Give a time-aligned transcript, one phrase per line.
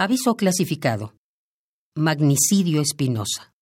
[0.00, 1.16] Aviso clasificado.
[1.96, 3.52] Magnicidio Espinosa.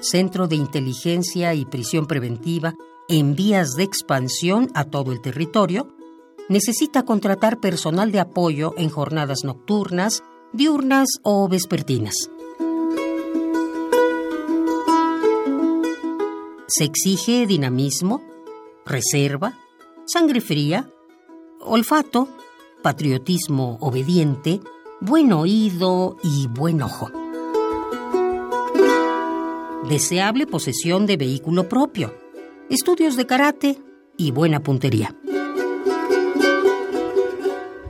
[0.00, 2.72] Centro de Inteligencia y Prisión Preventiva
[3.10, 5.94] en vías de expansión a todo el territorio,
[6.48, 10.22] necesita contratar personal de apoyo en jornadas nocturnas,
[10.54, 12.30] diurnas o vespertinas.
[16.72, 18.22] Se exige dinamismo,
[18.86, 19.58] reserva,
[20.06, 20.88] sangre fría,
[21.60, 22.28] olfato,
[22.80, 24.60] patriotismo obediente,
[25.00, 27.10] buen oído y buen ojo.
[29.88, 32.14] Deseable posesión de vehículo propio,
[32.68, 33.78] estudios de karate
[34.16, 35.12] y buena puntería.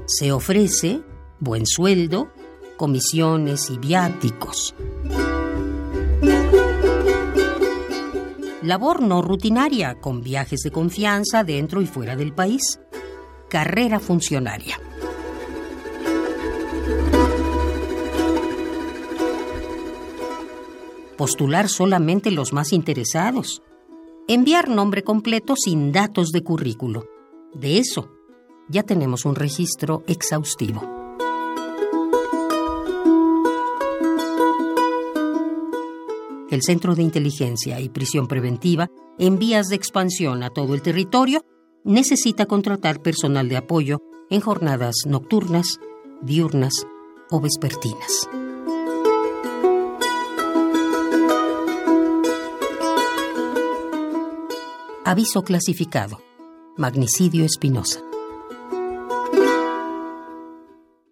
[0.07, 1.03] Se ofrece
[1.39, 2.33] buen sueldo,
[2.79, 4.75] comisiones y viáticos.
[8.71, 12.79] Labor no rutinaria, con viajes de confianza dentro y fuera del país.
[13.49, 14.79] Carrera funcionaria.
[21.17, 23.61] Postular solamente los más interesados.
[24.29, 27.09] Enviar nombre completo sin datos de currículo.
[27.53, 28.13] De eso,
[28.69, 31.00] ya tenemos un registro exhaustivo.
[36.51, 41.45] El Centro de Inteligencia y Prisión Preventiva, en vías de expansión a todo el territorio,
[41.85, 43.99] necesita contratar personal de apoyo
[44.31, 45.79] en jornadas nocturnas,
[46.23, 46.87] diurnas
[47.31, 48.29] o vespertinas.
[55.05, 56.21] Aviso clasificado.
[56.77, 58.10] Magnicidio Espinosa.